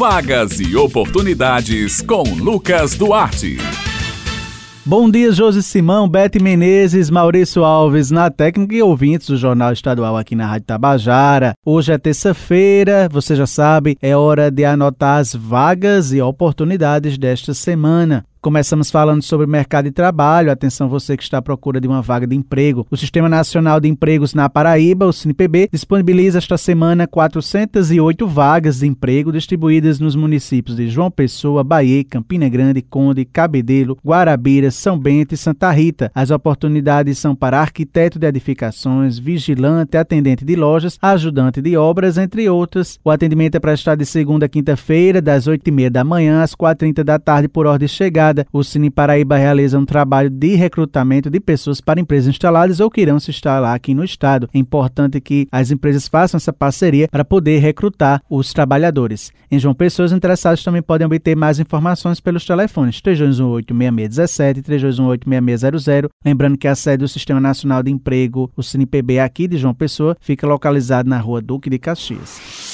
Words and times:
Vagas 0.00 0.58
e 0.58 0.74
oportunidades 0.76 2.00
com 2.00 2.22
Lucas 2.22 2.94
Duarte. 2.94 3.58
Bom 4.82 5.10
dia, 5.10 5.30
Josi 5.30 5.62
Simão, 5.62 6.08
Bete 6.08 6.42
Menezes, 6.42 7.10
Maurício 7.10 7.62
Alves 7.62 8.10
na 8.10 8.30
técnica 8.30 8.74
e 8.74 8.82
ouvintes 8.82 9.28
do 9.28 9.36
Jornal 9.36 9.74
Estadual 9.74 10.16
aqui 10.16 10.34
na 10.34 10.46
Rádio 10.46 10.68
Tabajara. 10.68 11.52
Hoje 11.66 11.92
é 11.92 11.98
terça-feira, 11.98 13.10
você 13.12 13.36
já 13.36 13.46
sabe, 13.46 13.98
é 14.00 14.16
hora 14.16 14.50
de 14.50 14.64
anotar 14.64 15.18
as 15.18 15.34
vagas 15.34 16.14
e 16.14 16.22
oportunidades 16.22 17.18
desta 17.18 17.52
semana. 17.52 18.24
Começamos 18.42 18.90
falando 18.90 19.22
sobre 19.22 19.44
o 19.44 19.48
mercado 19.48 19.84
de 19.84 19.90
trabalho. 19.90 20.50
Atenção, 20.50 20.88
você 20.88 21.14
que 21.14 21.22
está 21.22 21.36
à 21.36 21.42
procura 21.42 21.78
de 21.78 21.86
uma 21.86 22.00
vaga 22.00 22.26
de 22.26 22.34
emprego. 22.34 22.86
O 22.90 22.96
Sistema 22.96 23.28
Nacional 23.28 23.78
de 23.78 23.86
Empregos 23.86 24.32
na 24.32 24.48
Paraíba, 24.48 25.04
o 25.04 25.12
SINPB, 25.12 25.68
disponibiliza 25.70 26.38
esta 26.38 26.56
semana 26.56 27.06
408 27.06 28.26
vagas 28.26 28.78
de 28.78 28.86
emprego 28.86 29.30
distribuídas 29.30 30.00
nos 30.00 30.16
municípios 30.16 30.78
de 30.78 30.88
João 30.88 31.10
Pessoa, 31.10 31.62
Bahia, 31.62 32.02
Campina 32.02 32.48
Grande, 32.48 32.80
Conde, 32.80 33.26
Cabedelo, 33.26 33.98
Guarabira, 34.02 34.70
São 34.70 34.98
Bento 34.98 35.34
e 35.34 35.36
Santa 35.36 35.70
Rita. 35.70 36.10
As 36.14 36.30
oportunidades 36.30 37.18
são 37.18 37.36
para 37.36 37.60
arquiteto 37.60 38.18
de 38.18 38.26
edificações, 38.26 39.18
vigilante, 39.18 39.98
atendente 39.98 40.46
de 40.46 40.56
lojas, 40.56 40.98
ajudante 41.02 41.60
de 41.60 41.76
obras, 41.76 42.16
entre 42.16 42.48
outras. 42.48 42.98
O 43.04 43.10
atendimento 43.10 43.56
é 43.56 43.60
prestado 43.60 43.98
de 43.98 44.06
segunda 44.06 44.46
a 44.46 44.48
quinta-feira, 44.48 45.20
das 45.20 45.46
8h30 45.46 45.90
da 45.90 46.04
manhã 46.04 46.42
às 46.42 46.54
4h30 46.54 47.04
da 47.04 47.18
tarde, 47.18 47.46
por 47.46 47.66
ordem 47.66 47.86
de 47.86 47.92
chegada 47.92 48.29
o 48.52 48.62
Cine 48.62 48.90
Paraíba 48.90 49.36
realiza 49.36 49.78
um 49.78 49.84
trabalho 49.84 50.30
de 50.30 50.54
recrutamento 50.54 51.30
de 51.30 51.40
pessoas 51.40 51.80
para 51.80 52.00
empresas 52.00 52.28
instaladas 52.28 52.80
ou 52.80 52.90
que 52.90 53.00
irão 53.00 53.18
se 53.18 53.30
instalar 53.30 53.74
aqui 53.74 53.94
no 53.94 54.04
estado. 54.04 54.48
É 54.52 54.58
importante 54.58 55.20
que 55.20 55.46
as 55.50 55.70
empresas 55.70 56.08
façam 56.08 56.38
essa 56.38 56.52
parceria 56.52 57.08
para 57.08 57.24
poder 57.24 57.58
recrutar 57.58 58.22
os 58.28 58.52
trabalhadores. 58.52 59.32
Em 59.50 59.58
João 59.58 59.74
Pessoa, 59.74 60.06
os 60.06 60.12
interessados 60.12 60.62
também 60.62 60.82
podem 60.82 61.06
obter 61.06 61.36
mais 61.36 61.58
informações 61.58 62.20
pelos 62.20 62.44
telefones 62.44 63.00
3218-6617 63.00 64.58
e 64.58 64.62
3218-6600. 64.62 66.08
Lembrando 66.24 66.58
que 66.58 66.68
a 66.68 66.74
sede 66.74 66.98
do 66.98 67.08
Sistema 67.08 67.40
Nacional 67.40 67.82
de 67.82 67.90
Emprego, 67.90 68.50
o 68.56 68.62
CinePB 68.62 69.18
aqui 69.20 69.48
de 69.48 69.58
João 69.58 69.74
Pessoa, 69.74 70.16
fica 70.20 70.46
localizado 70.46 71.08
na 71.08 71.18
rua 71.18 71.40
Duque 71.40 71.70
de 71.70 71.78
Caxias. 71.78 72.69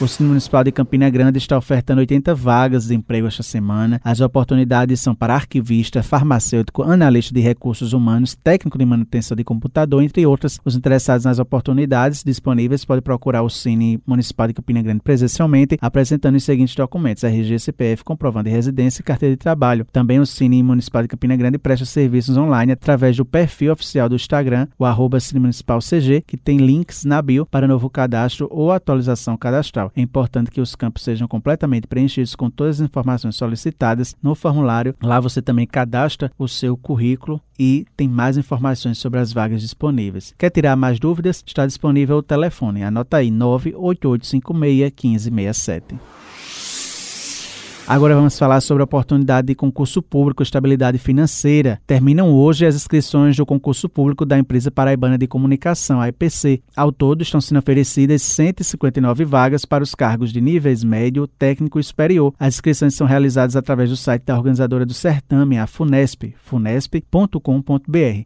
O 0.00 0.08
Cine 0.08 0.28
Municipal 0.28 0.64
de 0.64 0.72
Campina 0.72 1.08
Grande 1.08 1.38
está 1.38 1.56
ofertando 1.56 2.00
80 2.00 2.34
vagas 2.34 2.88
de 2.88 2.94
emprego 2.96 3.28
esta 3.28 3.44
semana. 3.44 4.00
As 4.02 4.20
oportunidades 4.20 4.98
são 4.98 5.14
para 5.14 5.34
arquivista, 5.34 6.02
farmacêutico, 6.02 6.82
analista 6.82 7.32
de 7.32 7.40
recursos 7.40 7.92
humanos, 7.92 8.34
técnico 8.34 8.76
de 8.76 8.84
manutenção 8.84 9.36
de 9.36 9.44
computador, 9.44 10.02
entre 10.02 10.26
outras. 10.26 10.58
Os 10.64 10.74
interessados 10.74 11.24
nas 11.24 11.38
oportunidades 11.38 12.24
disponíveis 12.24 12.84
podem 12.84 13.02
procurar 13.02 13.42
o 13.42 13.48
Cine 13.48 14.02
Municipal 14.04 14.48
de 14.48 14.54
Campina 14.54 14.82
Grande 14.82 15.00
presencialmente, 15.00 15.78
apresentando 15.80 16.34
os 16.34 16.44
seguintes 16.44 16.74
documentos: 16.74 17.22
RG, 17.22 17.60
CPF, 17.60 18.02
comprovando 18.02 18.48
de 18.48 18.54
residência 18.54 19.00
e 19.00 19.04
carteira 19.04 19.36
de 19.36 19.38
trabalho. 19.38 19.86
Também 19.92 20.18
o 20.18 20.26
Cine 20.26 20.60
Municipal 20.60 21.02
de 21.02 21.08
Campina 21.08 21.36
Grande 21.36 21.56
presta 21.56 21.86
serviços 21.86 22.36
online 22.36 22.72
através 22.72 23.16
do 23.16 23.24
perfil 23.24 23.72
oficial 23.72 24.08
do 24.08 24.16
Instagram, 24.16 24.66
o 24.76 24.84
arroba 24.84 25.20
Cine 25.20 25.38
Municipal 25.38 25.78
CG, 25.78 26.20
que 26.26 26.36
tem 26.36 26.58
links 26.58 27.04
na 27.04 27.22
bio 27.22 27.46
para 27.46 27.68
novo 27.68 27.88
cadastro 27.88 28.48
ou 28.50 28.72
atualização 28.72 29.36
cadastral. 29.36 29.83
É 29.94 30.00
importante 30.00 30.50
que 30.50 30.60
os 30.60 30.74
campos 30.74 31.02
sejam 31.02 31.26
completamente 31.26 31.86
preenchidos 31.86 32.34
com 32.34 32.50
todas 32.50 32.80
as 32.80 32.86
informações 32.86 33.36
solicitadas 33.36 34.14
no 34.22 34.34
formulário. 34.34 34.94
Lá 35.02 35.20
você 35.20 35.40
também 35.40 35.66
cadastra 35.66 36.30
o 36.38 36.48
seu 36.48 36.76
currículo 36.76 37.40
e 37.58 37.86
tem 37.96 38.08
mais 38.08 38.36
informações 38.36 38.98
sobre 38.98 39.20
as 39.20 39.32
vagas 39.32 39.60
disponíveis. 39.60 40.34
Quer 40.36 40.50
tirar 40.50 40.76
mais 40.76 40.98
dúvidas? 40.98 41.42
Está 41.46 41.66
disponível 41.66 42.16
o 42.16 42.22
telefone. 42.22 42.82
Anota 42.82 43.18
aí 43.18 43.30
98856 43.30 45.30
1567. 45.30 46.23
Agora 47.86 48.14
vamos 48.14 48.38
falar 48.38 48.62
sobre 48.62 48.82
a 48.82 48.84
oportunidade 48.84 49.48
de 49.48 49.54
concurso 49.54 50.00
público 50.00 50.42
estabilidade 50.42 50.96
financeira. 50.96 51.78
Terminam 51.86 52.32
hoje 52.32 52.64
as 52.64 52.74
inscrições 52.74 53.36
do 53.36 53.44
concurso 53.44 53.90
público 53.90 54.24
da 54.24 54.38
empresa 54.38 54.70
paraibana 54.70 55.18
de 55.18 55.26
comunicação, 55.26 56.00
a 56.00 56.08
EPC. 56.08 56.62
Ao 56.74 56.90
todo 56.90 57.20
estão 57.20 57.42
sendo 57.42 57.58
oferecidas 57.58 58.22
159 58.22 59.26
vagas 59.26 59.66
para 59.66 59.84
os 59.84 59.94
cargos 59.94 60.32
de 60.32 60.40
níveis 60.40 60.82
médio, 60.82 61.26
técnico 61.26 61.78
e 61.78 61.84
superior. 61.84 62.32
As 62.40 62.54
inscrições 62.54 62.94
são 62.94 63.06
realizadas 63.06 63.54
através 63.54 63.90
do 63.90 63.98
site 63.98 64.22
da 64.24 64.34
organizadora 64.34 64.86
do 64.86 64.94
certame, 64.94 65.58
a 65.58 65.66
Funesp, 65.66 66.34
funesp.com.br. 66.42 67.38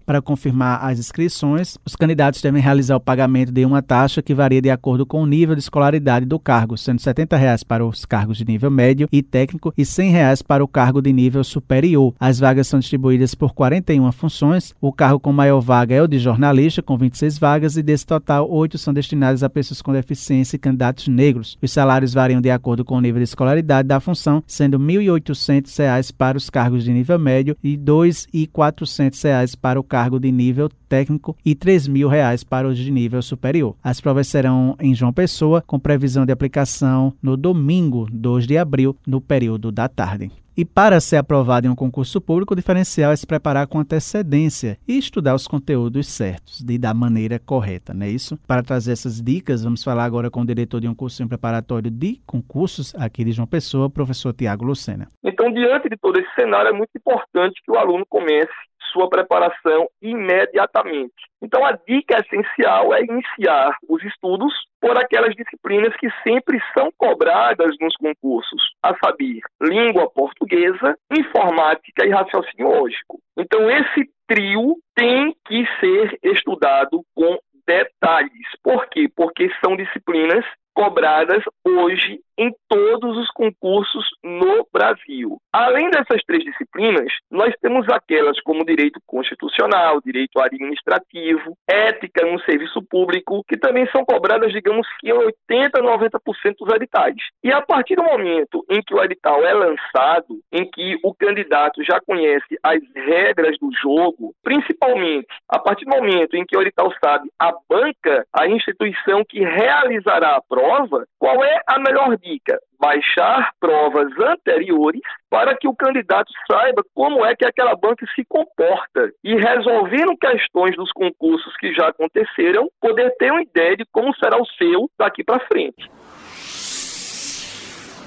Para 0.06 0.22
confirmar 0.22 0.84
as 0.84 1.00
inscrições, 1.00 1.76
os 1.84 1.96
candidatos 1.96 2.40
devem 2.40 2.62
realizar 2.62 2.94
o 2.94 3.00
pagamento 3.00 3.50
de 3.50 3.66
uma 3.66 3.82
taxa 3.82 4.22
que 4.22 4.34
varia 4.34 4.62
de 4.62 4.70
acordo 4.70 5.04
com 5.04 5.20
o 5.20 5.26
nível 5.26 5.56
de 5.56 5.62
escolaridade 5.62 6.24
do 6.24 6.38
cargo, 6.38 6.78
sendo 6.78 7.00
70 7.00 7.36
reais 7.36 7.64
para 7.64 7.84
os 7.84 8.04
cargos 8.04 8.36
de 8.38 8.44
nível 8.44 8.70
médio 8.70 9.08
e 9.10 9.20
técnico 9.20 9.47
técnico 9.48 9.72
e 9.76 9.84
100 9.84 10.10
reais 10.10 10.42
para 10.42 10.62
o 10.62 10.68
cargo 10.68 11.00
de 11.00 11.12
nível 11.12 11.42
superior. 11.42 12.14
As 12.20 12.38
vagas 12.38 12.66
são 12.66 12.78
distribuídas 12.78 13.34
por 13.34 13.54
41 13.54 14.12
funções. 14.12 14.74
O 14.80 14.92
cargo 14.92 15.18
com 15.18 15.32
maior 15.32 15.60
vaga 15.60 15.94
é 15.94 16.02
o 16.02 16.06
de 16.06 16.18
jornalista, 16.18 16.82
com 16.82 16.98
26 16.98 17.38
vagas, 17.38 17.76
e 17.76 17.82
desse 17.82 18.06
total, 18.06 18.48
8 18.50 18.76
são 18.76 18.92
destinadas 18.92 19.42
a 19.42 19.48
pessoas 19.48 19.80
com 19.80 19.92
deficiência 19.92 20.56
e 20.56 20.58
candidatos 20.58 21.08
negros. 21.08 21.56
Os 21.62 21.72
salários 21.72 22.12
variam 22.12 22.40
de 22.40 22.50
acordo 22.50 22.84
com 22.84 22.96
o 22.96 23.00
nível 23.00 23.20
de 23.20 23.24
escolaridade 23.24 23.88
da 23.88 24.00
função, 24.00 24.42
sendo 24.46 24.76
R$ 24.76 24.84
1.800 24.84 26.12
para 26.16 26.36
os 26.36 26.50
cargos 26.50 26.84
de 26.84 26.92
nível 26.92 27.18
médio 27.18 27.56
e 27.64 27.72
R$ 27.72 27.78
2.400 27.78 29.56
para 29.60 29.80
o 29.80 29.84
cargo 29.84 30.20
de 30.20 30.30
nível 30.30 30.68
técnico 30.88 31.36
e 31.44 31.50
R$ 31.50 31.56
3.000 31.56 32.44
para 32.48 32.68
os 32.68 32.76
de 32.76 32.90
nível 32.90 33.22
superior. 33.22 33.74
As 33.82 34.00
provas 34.00 34.26
serão 34.28 34.76
em 34.80 34.94
João 34.94 35.12
Pessoa, 35.12 35.62
com 35.66 35.78
previsão 35.78 36.26
de 36.26 36.32
aplicação 36.32 37.12
no 37.22 37.36
domingo, 37.36 38.06
2 38.10 38.46
de 38.46 38.58
abril, 38.58 38.96
no 39.06 39.20
período 39.20 39.37
período 39.38 39.70
da 39.70 39.88
tarde. 39.88 40.32
E 40.56 40.64
para 40.64 40.98
ser 40.98 41.18
aprovado 41.18 41.68
em 41.68 41.70
um 41.70 41.76
concurso 41.76 42.20
público, 42.20 42.52
o 42.52 42.56
diferencial 42.56 43.12
é 43.12 43.16
se 43.16 43.24
preparar 43.24 43.68
com 43.68 43.78
antecedência 43.78 44.76
e 44.88 44.98
estudar 44.98 45.36
os 45.36 45.46
conteúdos 45.46 46.08
certos 46.08 46.60
e 46.68 46.76
da 46.76 46.92
maneira 46.92 47.38
correta, 47.38 47.94
não 47.94 48.04
é 48.04 48.08
isso? 48.08 48.36
Para 48.44 48.64
trazer 48.64 48.90
essas 48.90 49.22
dicas, 49.22 49.62
vamos 49.62 49.84
falar 49.84 50.04
agora 50.04 50.28
com 50.28 50.40
o 50.40 50.44
diretor 50.44 50.80
de 50.80 50.88
um 50.88 50.94
cursinho 50.96 51.28
preparatório 51.28 51.88
de 51.88 52.20
concursos 52.26 52.92
aqui 52.96 53.22
de 53.22 53.30
João 53.30 53.46
Pessoa, 53.46 53.88
professor 53.88 54.32
Tiago 54.32 54.64
Lucena. 54.64 55.06
Então, 55.22 55.52
diante 55.52 55.88
de 55.88 55.96
todo 55.96 56.18
esse 56.18 56.34
cenário, 56.34 56.70
é 56.70 56.72
muito 56.72 56.90
importante 56.96 57.62
que 57.64 57.70
o 57.70 57.78
aluno 57.78 58.04
comece 58.08 58.50
sua 58.92 59.08
preparação 59.08 59.88
imediatamente. 60.02 61.14
Então, 61.40 61.64
a 61.64 61.72
dica 61.72 62.18
essencial 62.18 62.94
é 62.94 63.02
iniciar 63.02 63.76
os 63.88 64.02
estudos 64.04 64.52
por 64.80 64.96
aquelas 64.98 65.34
disciplinas 65.34 65.94
que 65.96 66.08
sempre 66.22 66.60
são 66.76 66.90
cobradas 66.96 67.74
nos 67.80 67.94
concursos, 67.96 68.62
a 68.82 68.94
saber, 69.04 69.40
língua 69.62 70.10
portuguesa, 70.10 70.96
informática 71.10 72.06
e 72.06 72.10
raciocínio 72.10 72.68
lógico. 72.68 73.20
Então, 73.36 73.70
esse 73.70 74.10
trio 74.26 74.76
tem 74.94 75.34
que 75.46 75.66
ser 75.80 76.18
estudado 76.22 77.02
com 77.14 77.38
detalhes. 77.66 78.48
Por 78.62 78.86
quê? 78.88 79.08
Porque 79.14 79.50
são 79.62 79.76
disciplinas 79.76 80.44
cobradas 80.78 81.42
hoje 81.66 82.20
em 82.38 82.52
todos 82.68 83.16
os 83.16 83.28
concursos 83.32 84.06
no 84.22 84.64
Brasil. 84.72 85.38
Além 85.52 85.90
dessas 85.90 86.22
três 86.24 86.44
disciplinas, 86.44 87.12
nós 87.28 87.52
temos 87.60 87.88
aquelas 87.88 88.40
como 88.42 88.64
direito 88.64 89.00
constitucional, 89.04 90.00
direito 90.00 90.40
administrativo, 90.40 91.56
ética 91.68 92.24
no 92.24 92.40
serviço 92.42 92.80
público, 92.88 93.42
que 93.48 93.56
também 93.56 93.88
são 93.90 94.04
cobradas, 94.04 94.52
digamos 94.52 94.86
que 95.00 95.12
80, 95.12 95.80
90% 95.80 96.54
dos 96.60 96.74
editais. 96.76 97.16
E 97.42 97.50
a 97.50 97.60
partir 97.60 97.96
do 97.96 98.04
momento 98.04 98.64
em 98.70 98.80
que 98.80 98.94
o 98.94 99.02
edital 99.02 99.44
é 99.44 99.52
lançado, 99.52 100.38
em 100.52 100.64
que 100.70 100.96
o 101.02 101.12
candidato 101.12 101.82
já 101.82 102.00
conhece 102.00 102.56
as 102.62 102.78
regras 102.94 103.58
do 103.58 103.68
jogo, 103.82 104.32
principalmente 104.44 105.26
a 105.48 105.58
partir 105.58 105.86
do 105.86 105.90
momento 105.90 106.36
em 106.36 106.46
que 106.46 106.56
o 106.56 106.62
edital 106.62 106.92
sabe 107.04 107.28
a 107.36 107.52
banca, 107.68 108.24
a 108.32 108.46
instituição 108.46 109.24
que 109.28 109.40
realizará 109.40 110.36
a 110.36 110.42
prova, 110.68 111.06
qual 111.18 111.42
é 111.42 111.60
a 111.66 111.78
melhor 111.78 112.16
dica? 112.18 112.58
Baixar 112.78 113.50
provas 113.58 114.08
anteriores 114.18 115.00
para 115.30 115.56
que 115.56 115.66
o 115.66 115.74
candidato 115.74 116.30
saiba 116.50 116.82
como 116.94 117.24
é 117.24 117.34
que 117.34 117.44
aquela 117.44 117.74
banca 117.74 118.06
se 118.14 118.24
comporta 118.28 119.10
e 119.24 119.34
resolvendo 119.34 120.16
questões 120.16 120.76
dos 120.76 120.92
concursos 120.92 121.56
que 121.56 121.72
já 121.72 121.88
aconteceram, 121.88 122.68
poder 122.80 123.14
ter 123.18 123.32
uma 123.32 123.42
ideia 123.42 123.76
de 123.76 123.84
como 123.90 124.14
será 124.16 124.36
o 124.40 124.46
seu 124.46 124.90
daqui 124.98 125.24
para 125.24 125.40
frente. 125.46 125.90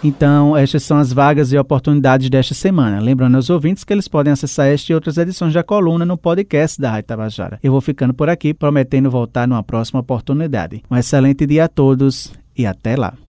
Então, 0.03 0.57
estas 0.57 0.81
são 0.81 0.97
as 0.97 1.13
vagas 1.13 1.53
e 1.53 1.57
oportunidades 1.59 2.27
desta 2.27 2.55
semana. 2.55 2.99
Lembrando 2.99 3.35
aos 3.35 3.51
ouvintes 3.51 3.83
que 3.83 3.93
eles 3.93 4.07
podem 4.07 4.33
acessar 4.33 4.67
esta 4.67 4.91
e 4.91 4.95
outras 4.95 5.17
edições 5.17 5.53
da 5.53 5.63
coluna 5.63 6.05
no 6.05 6.17
podcast 6.17 6.81
da 6.81 6.89
Rádio 6.89 7.07
Tabajara. 7.07 7.59
Eu 7.61 7.71
vou 7.71 7.81
ficando 7.81 8.11
por 8.11 8.27
aqui, 8.27 8.51
prometendo 8.51 9.11
voltar 9.11 9.47
numa 9.47 9.61
próxima 9.61 9.99
oportunidade. 9.99 10.81
Um 10.89 10.97
excelente 10.97 11.45
dia 11.45 11.65
a 11.65 11.67
todos 11.67 12.33
e 12.55 12.65
até 12.65 12.95
lá. 12.95 13.13